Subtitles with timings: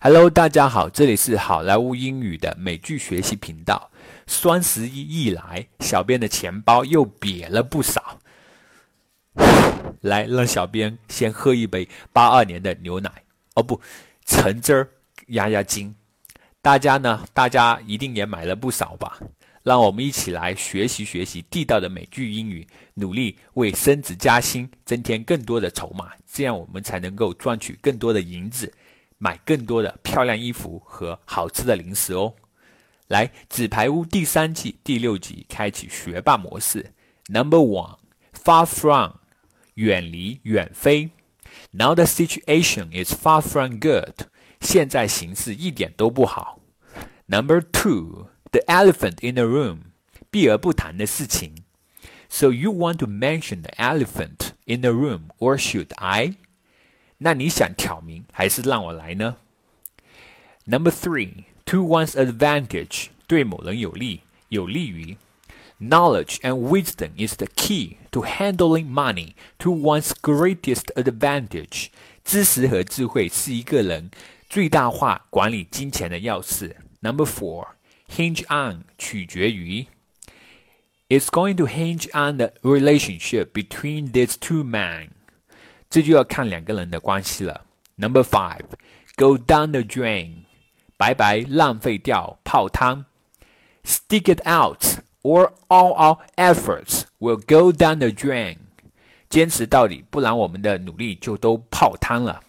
[0.00, 3.90] Hello，大家好，这里是好莱坞英语的美剧学习频道。
[4.28, 8.20] 双十一一来，小编的钱包又瘪了不少。
[10.02, 13.10] 来，让小编先喝一杯八二年的牛奶，
[13.56, 13.80] 哦不，
[14.24, 14.88] 橙汁儿
[15.28, 15.92] 压压惊。
[16.62, 19.18] 大家呢，大家一定也买了不少吧？
[19.64, 28.72] 让我们一起来学习学习地道的美剧英语，努力为升职加薪增添更多的筹码，这样我们才能够赚取更多的银子。
[29.17, 32.33] 买更多的漂亮衣服和好吃的零食哦！
[33.07, 36.93] 来，《纸牌屋》第三季第六集开启学霸模式。
[37.27, 39.13] Number one，far from，
[39.75, 41.11] 远离，远飞。
[41.71, 44.27] Now the situation is far from good，
[44.59, 46.59] 现在形势一点都不好。
[47.27, 49.79] Number two，the elephant in the room，
[50.29, 51.55] 避而不谈的事情。
[52.29, 56.35] So you want to mention the elephant in the room, or should I？
[57.19, 59.37] 那你想挑明还是让我来呢？
[60.65, 65.17] Number three, to one's advantage，对某人有利，有利于。
[65.79, 71.87] Knowledge and wisdom is the key to handling money to one's greatest advantage。
[72.23, 74.09] 知识和智慧是一个人
[74.49, 76.75] 最大化管理金钱的钥匙。
[77.01, 77.67] Number four,
[78.09, 79.87] hinge on，取决于。
[81.09, 85.09] It's going to hinge on the relationship between these two men.
[85.89, 87.65] 这就要看两个人的关系了。
[87.95, 88.63] Number five,
[89.15, 90.45] go down the drain，
[90.97, 93.05] 白白浪费掉，泡汤。
[93.83, 98.57] Stick it out, or all our efforts will go down the drain。
[99.29, 102.43] 坚持到底，不然我们的努力就都泡汤了。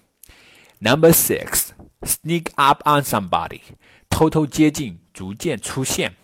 [0.78, 1.70] Number six,
[2.02, 3.60] sneak up on somebody，
[4.08, 6.14] 偷偷接近，逐渐出现。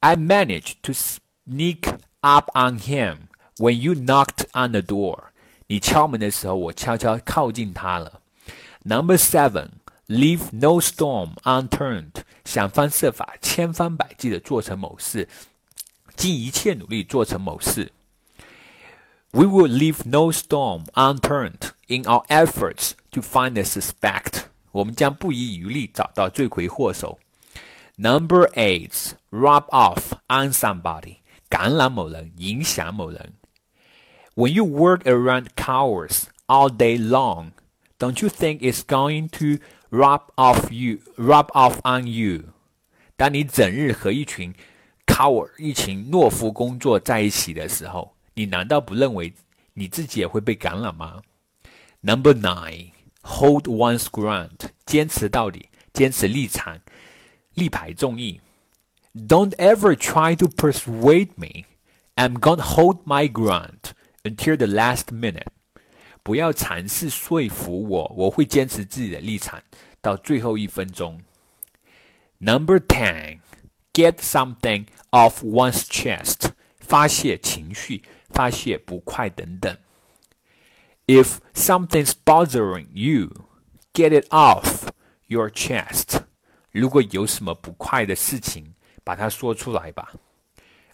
[0.00, 5.27] I managed to sneak up on him when you knocked on the door。
[5.68, 8.20] 你敲门的时候，我悄悄靠近他了。
[8.84, 9.68] Number seven,
[10.08, 15.28] leave no stone unturned，想方设法、千方百计的做成某事，
[16.14, 17.92] 尽一切努力做成某事。
[19.30, 24.44] We will leave no stone unturned in our efforts to find the suspect。
[24.70, 27.18] 我们将不遗余力找到罪魁祸首。
[27.96, 31.16] Number eight, rub off on somebody，
[31.48, 33.32] 感染某人，影响某人。
[34.38, 37.52] When you work around cowards all day long,
[37.98, 39.58] don't you think it's going to
[39.90, 42.44] rub off you, rub off on you?
[43.16, 44.52] 当你整日和一群
[45.06, 49.32] coward、一群懦夫工作在一起的时候，你难道不认为
[49.74, 51.22] 你自己也会被感染吗？
[52.00, 52.90] Number nine,
[53.22, 56.80] hold one's ground，坚持到底，坚持立场，
[57.54, 58.40] 力排众议。
[59.14, 61.66] Don't ever try to persuade me.
[62.16, 63.92] I'm gonna hold my ground
[64.28, 65.46] until the last minute，
[66.22, 69.62] 不要尝试说服我，我会坚持自己的立场
[70.00, 71.20] 到最后一分钟。
[72.38, 73.40] Number ten,
[73.92, 79.76] get something off one's chest，发泄情绪，发泄不快等等。
[81.06, 83.30] If something's bothering you,
[83.92, 84.88] get it off
[85.26, 86.22] your chest。
[86.70, 90.12] 如果有什么不快的事情，把它说出来吧。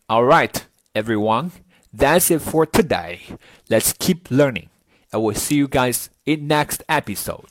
[0.08, 0.54] All right,
[0.92, 1.50] everyone.
[1.95, 3.21] That's it for today.
[3.69, 4.69] Let's keep learning.
[5.13, 7.47] I will see you guys in next episode.